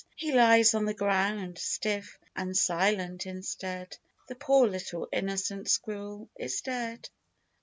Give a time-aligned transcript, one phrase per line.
[0.15, 3.97] He lies on the ground stiff and silent instead—
[4.29, 7.07] The poor little innocent squirrel is dead!